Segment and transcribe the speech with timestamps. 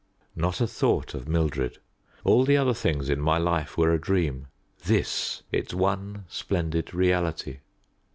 [0.35, 1.77] Not a thought of Mildred:
[2.23, 4.47] all the other things in my life were a dream
[4.83, 7.59] this, its one splendid reality.